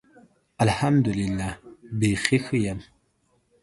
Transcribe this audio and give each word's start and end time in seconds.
الحمدالله. 0.63 1.51
بیخي 1.99 2.37
ښۀ 2.45 2.57
یم. 2.65 2.79